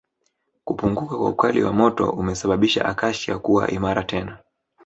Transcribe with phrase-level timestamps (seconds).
[0.63, 4.37] kupunguka kwa ukali wa moto umesababisha Acacia kuwa imara tena